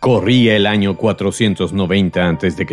[0.00, 2.66] Corría el año 490 a.C.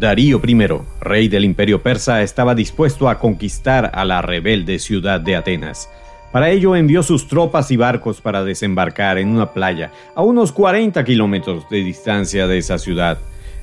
[0.00, 0.68] Darío I,
[1.00, 5.88] rey del imperio persa, estaba dispuesto a conquistar a la rebelde ciudad de Atenas.
[6.32, 11.04] Para ello envió sus tropas y barcos para desembarcar en una playa a unos 40
[11.04, 13.18] kilómetros de distancia de esa ciudad.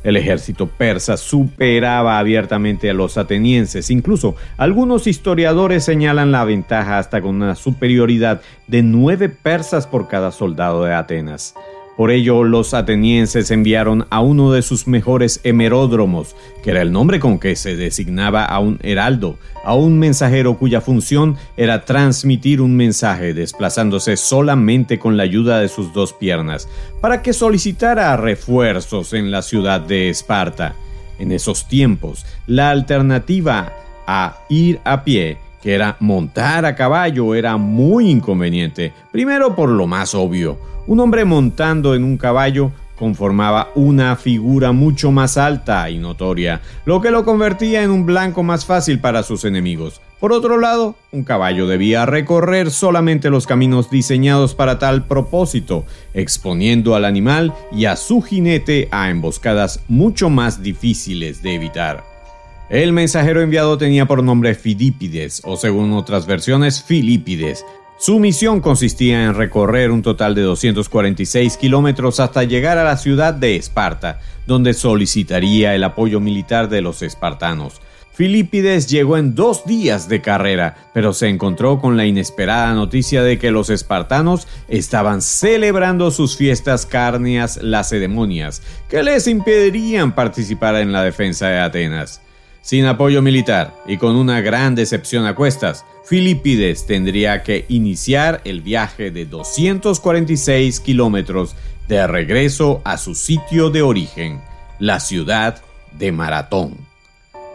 [0.05, 7.21] El ejército persa superaba abiertamente a los atenienses, incluso algunos historiadores señalan la ventaja hasta
[7.21, 11.53] con una superioridad de nueve persas por cada soldado de Atenas.
[11.97, 17.19] Por ello, los atenienses enviaron a uno de sus mejores hemeródromos, que era el nombre
[17.19, 22.75] con que se designaba a un heraldo, a un mensajero cuya función era transmitir un
[22.75, 26.69] mensaje desplazándose solamente con la ayuda de sus dos piernas,
[27.01, 30.75] para que solicitara refuerzos en la ciudad de Esparta.
[31.17, 33.73] En esos tiempos, la alternativa
[34.05, 38.93] a ir a pie que era montar a caballo era muy inconveniente.
[39.11, 40.57] Primero por lo más obvio,
[40.87, 46.99] un hombre montando en un caballo conformaba una figura mucho más alta y notoria, lo
[46.99, 50.01] que lo convertía en un blanco más fácil para sus enemigos.
[50.19, 56.95] Por otro lado, un caballo debía recorrer solamente los caminos diseñados para tal propósito, exponiendo
[56.95, 62.16] al animal y a su jinete a emboscadas mucho más difíciles de evitar.
[62.69, 67.63] El mensajero enviado tenía por nombre Filipides, o según otras versiones, Filipides.
[67.97, 73.33] Su misión consistía en recorrer un total de 246 kilómetros hasta llegar a la ciudad
[73.33, 77.81] de Esparta, donde solicitaría el apoyo militar de los espartanos.
[78.11, 83.39] Filipides llegó en dos días de carrera, pero se encontró con la inesperada noticia de
[83.39, 91.03] que los espartanos estaban celebrando sus fiestas cárneas lacedemonias, que les impedirían participar en la
[91.03, 92.21] defensa de Atenas.
[92.67, 98.59] Sin apoyo militar y con una gran decepción a cuestas, Filipides tendría que iniciar el
[98.59, 101.55] viaje de 246 kilómetros
[101.87, 104.41] de regreso a su sitio de origen,
[104.79, 105.61] la ciudad
[105.97, 106.75] de Maratón.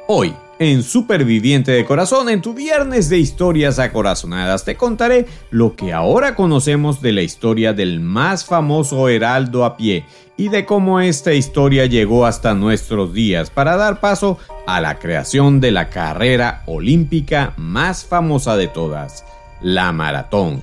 [0.08, 0.32] Hoy,
[0.62, 6.36] en Superviviente de Corazón, en tu viernes de historias acorazonadas, te contaré lo que ahora
[6.36, 10.04] conocemos de la historia del más famoso heraldo a pie
[10.36, 15.60] y de cómo esta historia llegó hasta nuestros días para dar paso a la creación
[15.60, 19.24] de la carrera olímpica más famosa de todas,
[19.60, 20.62] la maratón.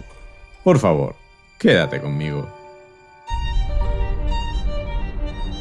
[0.63, 1.15] Por favor,
[1.57, 2.58] quédate conmigo.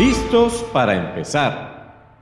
[0.00, 2.16] ¿Listos para empezar?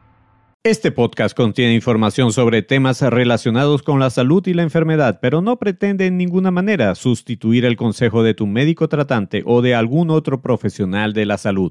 [0.64, 5.60] Este podcast contiene información sobre temas relacionados con la salud y la enfermedad, pero no
[5.60, 10.42] pretende en ninguna manera sustituir el consejo de tu médico tratante o de algún otro
[10.42, 11.70] profesional de la salud.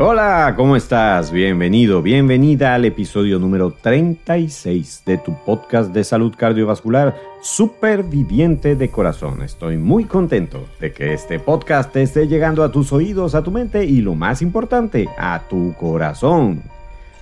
[0.00, 1.32] Hola, ¿cómo estás?
[1.32, 9.42] Bienvenido, bienvenida al episodio número 36 de tu podcast de salud cardiovascular Superviviente de Corazón.
[9.42, 13.86] Estoy muy contento de que este podcast esté llegando a tus oídos, a tu mente
[13.86, 16.62] y lo más importante, a tu corazón.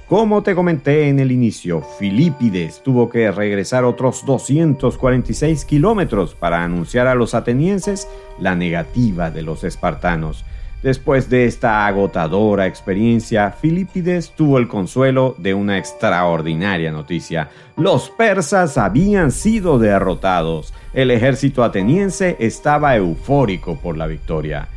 [0.06, 7.06] Como te comenté en el inicio, Filipides tuvo que regresar otros 246 kilómetros para anunciar
[7.06, 8.06] a los atenienses
[8.38, 10.44] la negativa de los espartanos
[10.86, 17.48] Después de esta agotadora experiencia, Filipides tuvo el consuelo de una extraordinaria noticia.
[17.76, 20.72] Los persas habían sido derrotados.
[20.94, 24.68] El ejército ateniense estaba eufórico por la victoria.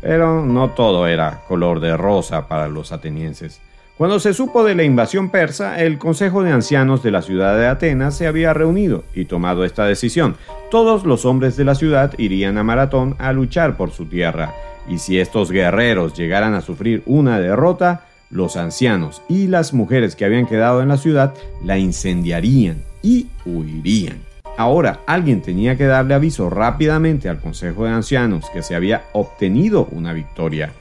[0.00, 3.60] Pero no todo era color de rosa para los atenienses.
[3.96, 7.66] Cuando se supo de la invasión persa, el Consejo de Ancianos de la ciudad de
[7.66, 10.36] Atenas se había reunido y tomado esta decisión.
[10.70, 14.54] Todos los hombres de la ciudad irían a Maratón a luchar por su tierra
[14.88, 20.24] y si estos guerreros llegaran a sufrir una derrota, los ancianos y las mujeres que
[20.24, 21.34] habían quedado en la ciudad
[21.64, 24.18] la incendiarían y huirían.
[24.56, 29.88] Ahora alguien tenía que darle aviso rápidamente al Consejo de Ancianos que se había obtenido
[29.92, 30.72] una victoria.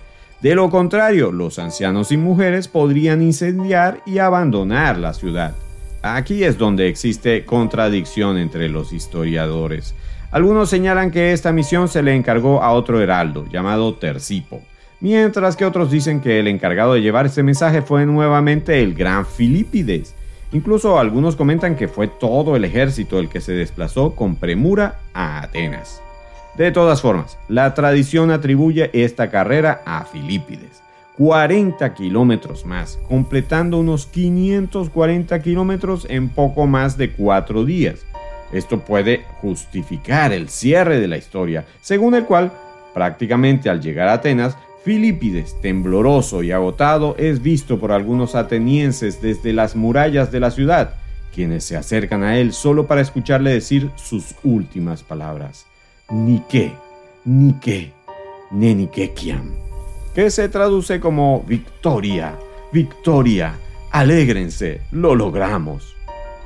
[0.42, 5.56] De lo contrario, los ancianos y mujeres podrían incendiar y abandonar la ciudad.
[6.02, 9.96] Aquí es donde existe contradicción entre los historiadores.
[10.30, 14.62] Algunos señalan que esta misión se le encargó a otro heraldo llamado Tercipo,
[15.00, 19.26] mientras que otros dicen que el encargado de llevar este mensaje fue nuevamente el gran
[19.26, 20.16] Filipides.
[20.52, 25.42] Incluso algunos comentan que fue todo el ejército el que se desplazó con premura a
[25.44, 26.02] Atenas.
[26.58, 30.82] De todas formas, la tradición atribuye esta carrera a Filipides.
[31.18, 38.06] 40 kilómetros más, completando unos 540 kilómetros en poco más de cuatro días.
[38.52, 42.52] Esto puede justificar el cierre de la historia, según el cual,
[42.94, 49.52] prácticamente al llegar a Atenas, Filipides, tembloroso y agotado, es visto por algunos atenienses desde
[49.52, 50.96] las murallas de la ciudad,
[51.36, 55.66] quienes se acercan a él solo para escucharle decir sus últimas palabras.
[56.10, 56.74] Nike,
[57.26, 57.92] Nike,
[58.52, 59.68] Nenikekiam
[60.18, 62.36] que se traduce como victoria,
[62.72, 63.54] victoria,
[63.92, 65.96] alégrense, lo logramos.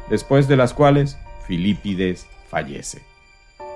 [0.09, 3.01] Después de las cuales Filipides fallece.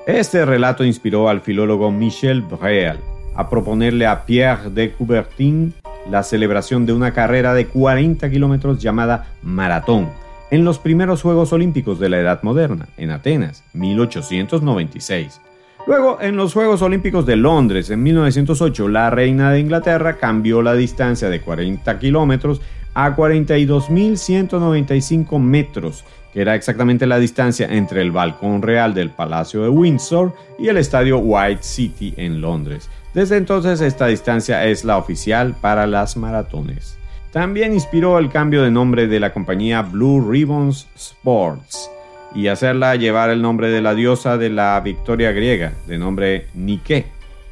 [0.07, 3.00] Este relato inspiró al filólogo Michel Brel
[3.35, 5.73] a proponerle a Pierre de Coubertin
[6.09, 10.09] la celebración de una carrera de 40 kilómetros llamada maratón
[10.51, 15.41] en los primeros Juegos Olímpicos de la Edad Moderna, en Atenas, 1896.
[15.87, 20.73] Luego, en los Juegos Olímpicos de Londres en 1908, la reina de Inglaterra cambió la
[20.73, 22.59] distancia de 40 kilómetros
[22.95, 26.03] a 42.195 metros,
[26.33, 30.77] que era exactamente la distancia entre el balcón real del Palacio de Windsor y el
[30.77, 32.89] estadio White City en Londres.
[33.13, 36.97] Desde entonces esta distancia es la oficial para las maratones.
[37.31, 41.91] También inspiró el cambio de nombre de la compañía Blue Ribbons Sports
[42.35, 47.05] y hacerla llevar el nombre de la diosa de la victoria griega, de nombre Nike,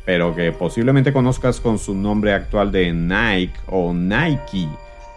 [0.05, 4.67] pero que posiblemente conozcas con su nombre actual de Nike o Nike,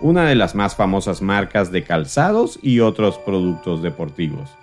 [0.01, 4.55] una de las más famosas marcas de calzados y otros productos deportivos.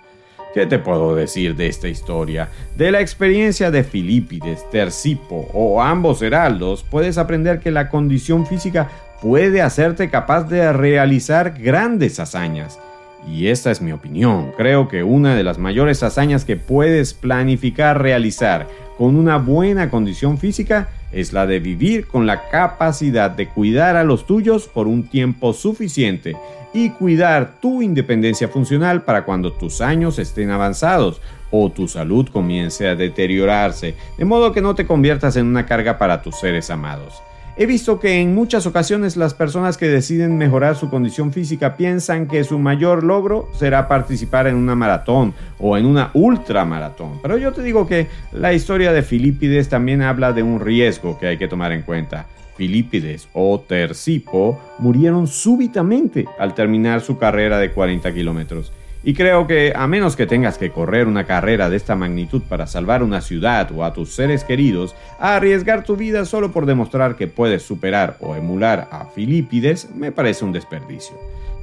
[0.54, 2.48] ¿Qué te puedo decir de esta historia?
[2.76, 8.88] De la experiencia de Filipides, Tercipo o ambos heraldos, puedes aprender que la condición física
[9.20, 12.78] puede hacerte capaz de realizar grandes hazañas
[13.26, 18.00] y esta es mi opinión, creo que una de las mayores hazañas que puedes planificar
[18.00, 18.68] realizar
[18.98, 24.04] con una buena condición física es la de vivir con la capacidad de cuidar a
[24.04, 26.36] los tuyos por un tiempo suficiente
[26.72, 32.88] y cuidar tu independencia funcional para cuando tus años estén avanzados o tu salud comience
[32.88, 37.22] a deteriorarse, de modo que no te conviertas en una carga para tus seres amados.
[37.56, 42.26] He visto que en muchas ocasiones las personas que deciden mejorar su condición física piensan
[42.26, 47.20] que su mayor logro será participar en una maratón o en una ultramaratón.
[47.22, 51.28] Pero yo te digo que la historia de Filipides también habla de un riesgo que
[51.28, 52.26] hay que tomar en cuenta.
[52.56, 58.72] Filipides o Tercipo murieron súbitamente al terminar su carrera de 40 kilómetros.
[59.04, 62.66] Y creo que a menos que tengas que correr una carrera de esta magnitud para
[62.66, 67.28] salvar una ciudad o a tus seres queridos, arriesgar tu vida solo por demostrar que
[67.28, 71.14] puedes superar o emular a Filipides me parece un desperdicio.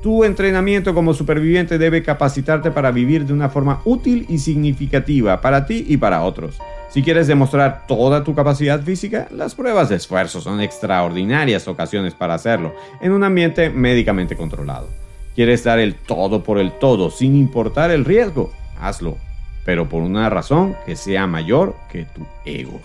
[0.04, 5.66] Tu entrenamiento como superviviente debe capacitarte para vivir de una forma útil y significativa para
[5.66, 6.60] ti y para otros.
[6.90, 12.34] Si quieres demostrar toda tu capacidad física, las pruebas de esfuerzo son extraordinarias ocasiones para
[12.34, 14.88] hacerlo en un ambiente médicamente controlado.
[15.36, 18.52] ¿Quieres dar el todo por el todo sin importar el riesgo?
[18.80, 19.18] Hazlo,
[19.66, 22.82] pero por una razón que sea mayor que tu ego.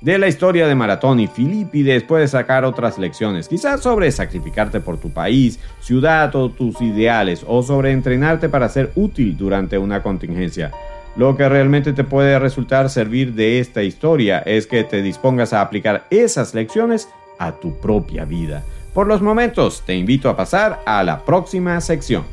[0.00, 4.96] De la historia de Maratón y Filipides puedes sacar otras lecciones, quizás sobre sacrificarte por
[4.96, 10.70] tu país, ciudad o tus ideales, o sobre entrenarte para ser útil durante una contingencia.
[11.16, 15.60] Lo que realmente te puede resultar servir de esta historia es que te dispongas a
[15.60, 17.08] aplicar esas lecciones
[17.38, 18.64] a tu propia vida.
[18.94, 22.24] Por los momentos, te invito a pasar a la próxima sección.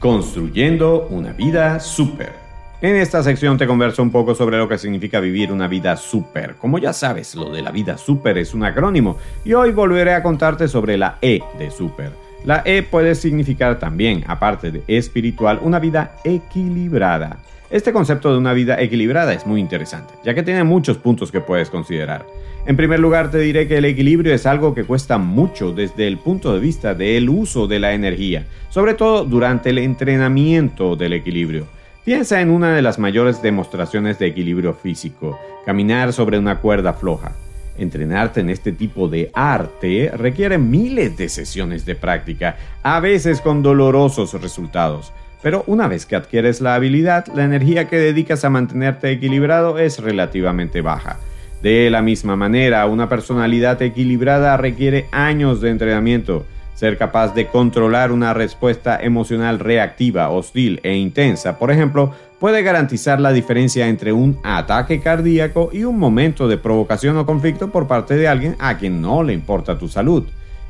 [0.00, 2.32] Construyendo una vida súper.
[2.80, 6.56] En esta sección te converso un poco sobre lo que significa vivir una vida súper.
[6.56, 10.22] Como ya sabes, lo de la vida súper es un acrónimo y hoy volveré a
[10.24, 12.10] contarte sobre la E de súper.
[12.44, 17.38] La E puede significar también, aparte de espiritual, una vida equilibrada.
[17.72, 21.40] Este concepto de una vida equilibrada es muy interesante, ya que tiene muchos puntos que
[21.40, 22.26] puedes considerar.
[22.66, 26.18] En primer lugar, te diré que el equilibrio es algo que cuesta mucho desde el
[26.18, 31.66] punto de vista del uso de la energía, sobre todo durante el entrenamiento del equilibrio.
[32.04, 37.32] Piensa en una de las mayores demostraciones de equilibrio físico, caminar sobre una cuerda floja.
[37.78, 43.62] Entrenarte en este tipo de arte requiere miles de sesiones de práctica, a veces con
[43.62, 45.10] dolorosos resultados.
[45.42, 49.98] Pero una vez que adquieres la habilidad, la energía que dedicas a mantenerte equilibrado es
[49.98, 51.18] relativamente baja.
[51.62, 56.44] De la misma manera, una personalidad equilibrada requiere años de entrenamiento.
[56.74, 63.20] Ser capaz de controlar una respuesta emocional reactiva, hostil e intensa, por ejemplo, puede garantizar
[63.20, 68.16] la diferencia entre un ataque cardíaco y un momento de provocación o conflicto por parte
[68.16, 70.24] de alguien a quien no le importa tu salud.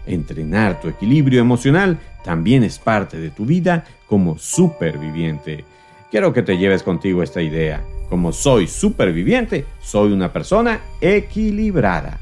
[0.07, 5.65] Entrenar tu equilibrio emocional también es parte de tu vida como superviviente.
[6.11, 7.83] Quiero que te lleves contigo esta idea.
[8.11, 12.21] Como soy superviviente, soy una persona equilibrada.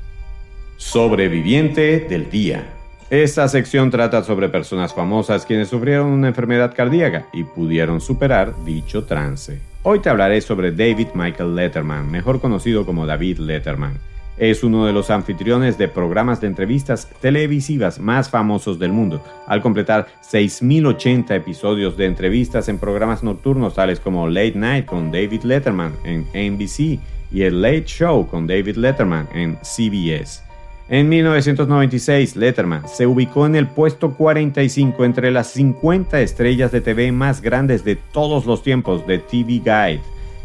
[0.77, 2.65] Sobreviviente del día.
[3.11, 9.03] Esta sección trata sobre personas famosas quienes sufrieron una enfermedad cardíaca y pudieron superar dicho
[9.03, 9.59] trance.
[9.83, 13.99] Hoy te hablaré sobre David Michael Letterman, mejor conocido como David Letterman.
[14.41, 19.61] Es uno de los anfitriones de programas de entrevistas televisivas más famosos del mundo, al
[19.61, 25.93] completar 6.080 episodios de entrevistas en programas nocturnos tales como Late Night con David Letterman
[26.05, 26.99] en NBC
[27.31, 30.43] y el Late Show con David Letterman en CBS.
[30.89, 37.13] En 1996, Letterman se ubicó en el puesto 45 entre las 50 estrellas de TV
[37.13, 40.01] más grandes de todos los tiempos de TV Guide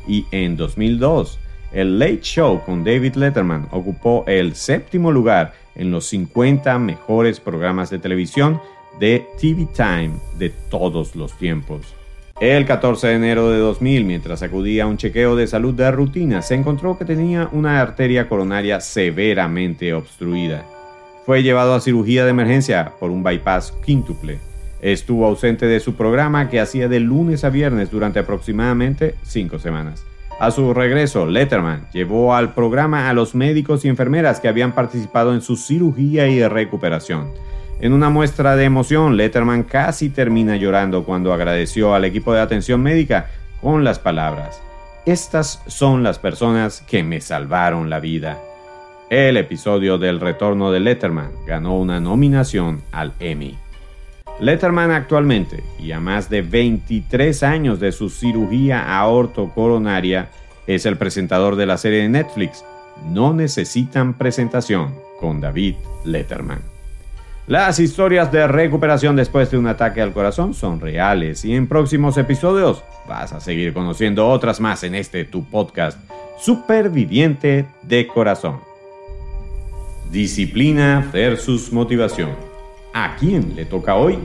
[0.06, 1.40] y en 2002,
[1.72, 7.90] el Late Show con David Letterman ocupó el séptimo lugar en los 50 mejores programas
[7.90, 8.62] de televisión
[9.00, 11.96] de TV Time de todos los tiempos.
[12.40, 16.42] El 14 de enero de 2000, mientras acudía a un chequeo de salud de rutina,
[16.42, 20.66] se encontró que tenía una arteria coronaria severamente obstruida.
[21.26, 24.40] Fue llevado a cirugía de emergencia por un bypass quíntuple.
[24.82, 30.06] Estuvo ausente de su programa que hacía de lunes a viernes durante aproximadamente cinco semanas.
[30.38, 35.34] A su regreso, Letterman llevó al programa a los médicos y enfermeras que habían participado
[35.34, 37.32] en su cirugía y recuperación.
[37.80, 42.82] En una muestra de emoción, Letterman casi termina llorando cuando agradeció al equipo de atención
[42.82, 43.28] médica
[43.62, 44.62] con las palabras,
[45.06, 48.40] Estas son las personas que me salvaron la vida.
[49.10, 53.56] El episodio del retorno de Letterman ganó una nominación al Emmy.
[54.40, 60.30] Letterman actualmente, y a más de 23 años de su cirugía aortocoronaria,
[60.68, 62.66] es el presentador de la serie de Netflix
[63.08, 66.60] No necesitan presentación con David Letterman.
[67.48, 72.18] Las historias de recuperación después de un ataque al corazón son reales y en próximos
[72.18, 76.00] episodios vas a seguir conociendo otras más en este tu podcast
[76.40, 78.60] Superviviente de Corazón.
[80.12, 82.55] Disciplina versus motivación.
[82.98, 84.18] ¿A quién le toca hoy?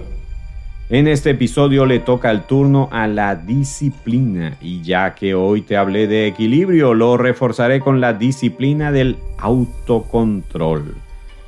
[0.90, 5.76] En este episodio le toca el turno a la disciplina y ya que hoy te
[5.76, 10.94] hablé de equilibrio, lo reforzaré con la disciplina del autocontrol.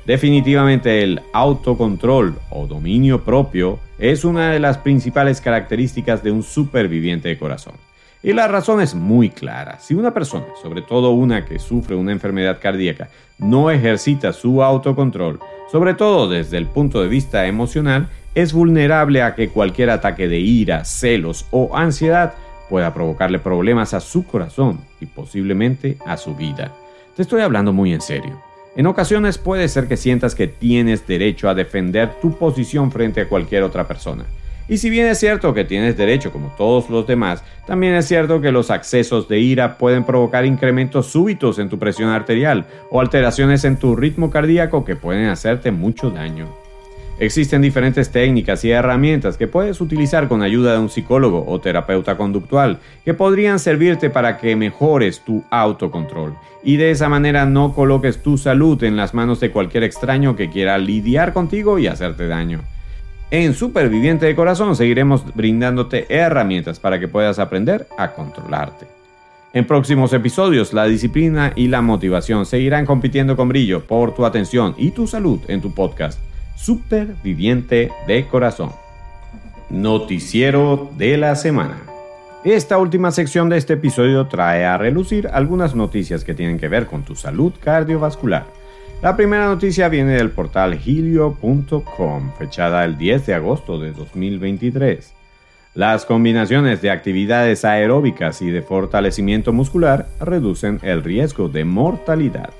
[0.05, 7.29] Definitivamente el autocontrol o dominio propio es una de las principales características de un superviviente
[7.29, 7.75] de corazón.
[8.21, 9.79] Y la razón es muy clara.
[9.79, 15.39] Si una persona, sobre todo una que sufre una enfermedad cardíaca, no ejercita su autocontrol,
[15.73, 20.37] sobre todo desde el punto de vista emocional, es vulnerable a que cualquier ataque de
[20.37, 22.35] ira, celos o ansiedad
[22.69, 26.71] pueda provocarle problemas a su corazón y posiblemente a su vida.
[27.15, 28.39] Te estoy hablando muy en serio.
[28.75, 33.27] En ocasiones puede ser que sientas que tienes derecho a defender tu posición frente a
[33.27, 34.25] cualquier otra persona.
[34.67, 38.39] Y si bien es cierto que tienes derecho como todos los demás, también es cierto
[38.39, 43.65] que los accesos de ira pueden provocar incrementos súbitos en tu presión arterial o alteraciones
[43.65, 46.47] en tu ritmo cardíaco que pueden hacerte mucho daño.
[47.19, 52.17] Existen diferentes técnicas y herramientas que puedes utilizar con ayuda de un psicólogo o terapeuta
[52.17, 58.23] conductual que podrían servirte para que mejores tu autocontrol y de esa manera no coloques
[58.23, 62.61] tu salud en las manos de cualquier extraño que quiera lidiar contigo y hacerte daño.
[63.33, 68.85] En Superviviente de Corazón seguiremos brindándote herramientas para que puedas aprender a controlarte.
[69.53, 74.75] En próximos episodios, la disciplina y la motivación seguirán compitiendo con brillo por tu atención
[74.77, 76.19] y tu salud en tu podcast
[76.55, 78.69] superviviente de corazón.
[79.71, 81.77] Noticiero de la semana.
[82.43, 86.85] Esta última sección de este episodio trae a relucir algunas noticias que tienen que ver
[86.85, 88.45] con tu salud cardiovascular.
[89.03, 95.13] La primera noticia viene del portal helio.com, fechada el 10 de agosto de 2023.
[95.73, 102.51] Las combinaciones de actividades aeróbicas y de fortalecimiento muscular reducen el riesgo de mortalidad.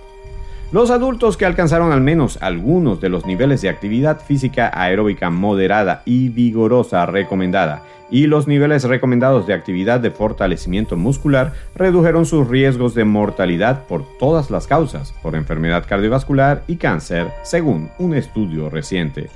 [0.74, 6.02] Los adultos que alcanzaron al menos algunos de los niveles de actividad física aeróbica moderada
[6.04, 12.96] y vigorosa recomendada y los niveles recomendados de actividad de fortalecimiento muscular redujeron sus riesgos
[12.96, 19.30] de mortalidad por todas las causas, por enfermedad cardiovascular y cáncer, según un estudio reciente.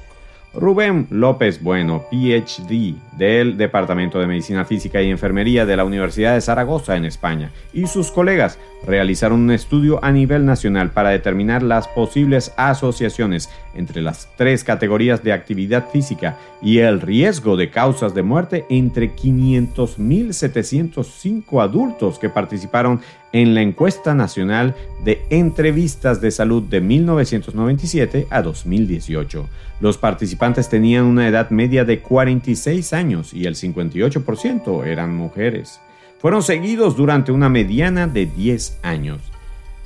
[0.58, 6.42] Rubén López Bueno, PhD del Departamento de Medicina Física y Enfermería de la Universidad de
[6.42, 11.88] Zaragoza en España, y sus colegas realizaron un estudio a nivel nacional para determinar las
[11.88, 18.24] posibles asociaciones entre las tres categorías de actividad física y el riesgo de causas de
[18.24, 23.02] muerte entre 500.705 adultos que participaron
[23.34, 29.48] en la encuesta nacional de entrevistas de salud de 1997 a 2018.
[29.80, 35.80] Los participantes tenían una edad media de 46 años y el 58% eran mujeres.
[36.20, 39.22] Fueron seguidos durante una mediana de 10 años.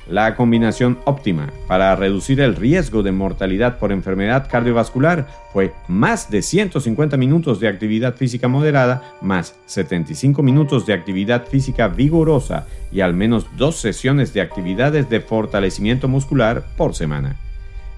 [0.08, 6.42] La combinación óptima para reducir el riesgo de mortalidad por enfermedad cardiovascular fue más de
[6.42, 13.14] 150 minutos de actividad física moderada, más 75 minutos de actividad física vigorosa y al
[13.14, 17.36] menos dos sesiones de actividades de fortalecimiento muscular por semana.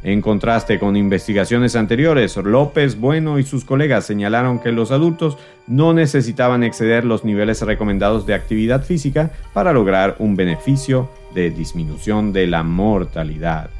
[0.02, 5.94] En contraste con investigaciones anteriores, López Bueno y sus colegas señalaron que los adultos no
[5.94, 12.46] necesitaban exceder los niveles recomendados de actividad física para lograr un beneficio de disminución de
[12.46, 13.70] la mortalidad.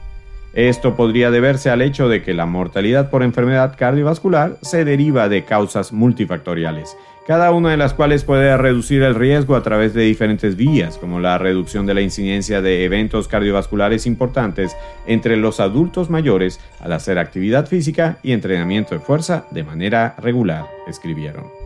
[0.53, 5.45] Esto podría deberse al hecho de que la mortalidad por enfermedad cardiovascular se deriva de
[5.45, 6.97] causas multifactoriales
[7.27, 11.21] cada una de las cuales puede reducir el riesgo a través de diferentes vías, como
[11.21, 17.19] la reducción de la incidencia de eventos cardiovasculares importantes entre los adultos mayores al hacer
[17.19, 21.64] actividad física y entrenamiento de fuerza de manera regular, escribieron.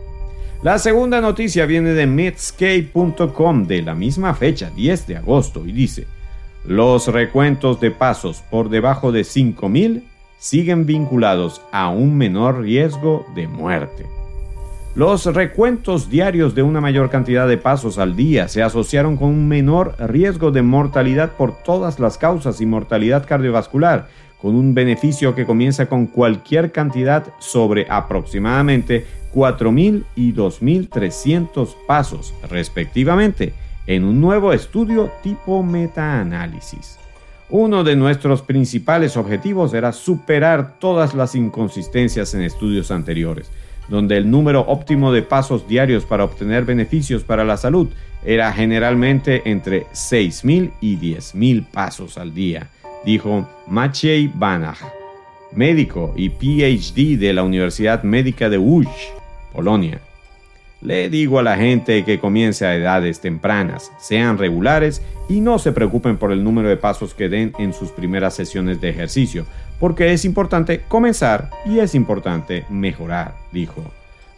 [0.61, 6.05] La segunda noticia viene de Medscape.com de la misma fecha, 10 de agosto, y dice,
[6.65, 10.03] los recuentos de pasos por debajo de 5.000
[10.37, 14.05] siguen vinculados a un menor riesgo de muerte.
[14.95, 19.47] Los recuentos diarios de una mayor cantidad de pasos al día se asociaron con un
[19.47, 24.09] menor riesgo de mortalidad por todas las causas y mortalidad cardiovascular,
[24.41, 33.53] con un beneficio que comienza con cualquier cantidad sobre aproximadamente 4.000 y 2.300 pasos, respectivamente,
[33.85, 36.97] en un nuevo estudio tipo metaanálisis.
[37.49, 43.49] Uno de nuestros principales objetivos era superar todas las inconsistencias en estudios anteriores
[43.89, 47.89] donde el número óptimo de pasos diarios para obtener beneficios para la salud
[48.23, 52.69] era generalmente entre 6.000 y 10.000 pasos al día,
[53.05, 54.79] dijo Maciej Banach,
[55.51, 59.13] médico y PhD de la Universidad Médica de Łódź,
[59.53, 59.99] Polonia.
[60.81, 65.73] Le digo a la gente que comience a edades tempranas, sean regulares y no se
[65.73, 69.45] preocupen por el número de pasos que den en sus primeras sesiones de ejercicio,
[69.79, 73.83] porque es importante comenzar y es importante mejorar, dijo.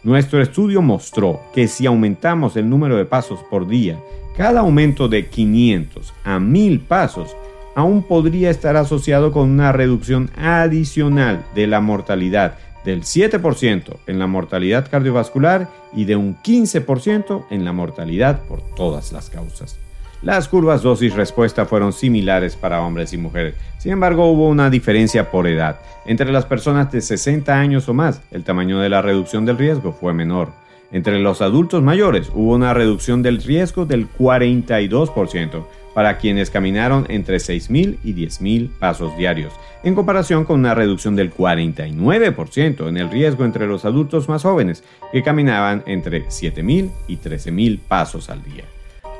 [0.02, 3.96] Nuestro estudio mostró que si aumentamos el número de pasos por día,
[4.36, 7.36] cada aumento de 500 a 1000 pasos
[7.74, 12.54] aún podría estar asociado con una reducción adicional de la mortalidad
[12.84, 19.12] del 7% en la mortalidad cardiovascular y de un 15% en la mortalidad por todas
[19.12, 19.78] las causas.
[20.22, 23.56] Las curvas dosis-respuesta fueron similares para hombres y mujeres.
[23.78, 25.80] Sin embargo, hubo una diferencia por edad.
[26.06, 29.92] Entre las personas de 60 años o más, el tamaño de la reducción del riesgo
[29.92, 30.50] fue menor.
[30.92, 37.36] Entre los adultos mayores hubo una reducción del riesgo del 42% para quienes caminaron entre
[37.36, 39.52] 6.000 y 10.000 pasos diarios,
[39.82, 44.84] en comparación con una reducción del 49% en el riesgo entre los adultos más jóvenes,
[45.12, 48.64] que caminaban entre 7.000 y 13.000 pasos al día.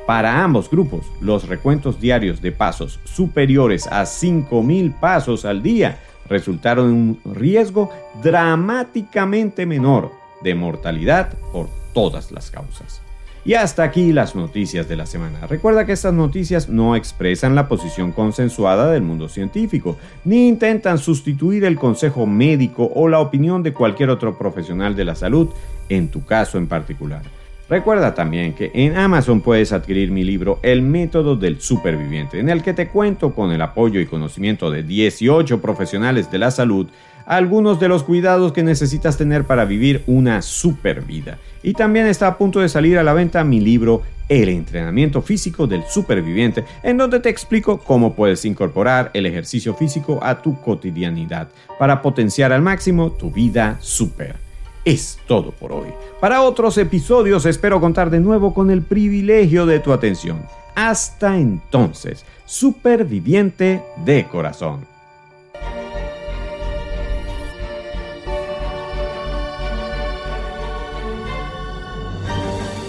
[0.06, 6.88] Para ambos grupos, los recuentos diarios de pasos superiores a 5.000 pasos al día resultaron
[6.88, 7.90] en un riesgo
[8.22, 10.10] dramáticamente menor
[10.42, 13.02] de mortalidad por todas las causas.
[13.44, 15.48] Y hasta aquí las noticias de la semana.
[15.48, 21.64] Recuerda que estas noticias no expresan la posición consensuada del mundo científico, ni intentan sustituir
[21.64, 25.48] el consejo médico o la opinión de cualquier otro profesional de la salud,
[25.88, 27.22] en tu caso en particular.
[27.68, 32.62] Recuerda también que en Amazon puedes adquirir mi libro El método del superviviente, en el
[32.62, 36.86] que te cuento con el apoyo y conocimiento de 18 profesionales de la salud
[37.36, 41.38] algunos de los cuidados que necesitas tener para vivir una super vida.
[41.62, 45.66] Y también está a punto de salir a la venta mi libro El entrenamiento físico
[45.66, 51.48] del superviviente, en donde te explico cómo puedes incorporar el ejercicio físico a tu cotidianidad
[51.78, 54.36] para potenciar al máximo tu vida super
[54.84, 55.88] es todo por hoy.
[56.20, 60.42] Para otros episodios espero contar de nuevo con el privilegio de tu atención.
[60.74, 64.91] Hasta entonces, superviviente de corazón.